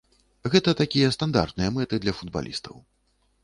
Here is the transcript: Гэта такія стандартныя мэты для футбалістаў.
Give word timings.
Гэта 0.53 0.73
такія 0.79 1.11
стандартныя 1.17 1.75
мэты 1.77 2.03
для 2.05 2.17
футбалістаў. 2.21 2.85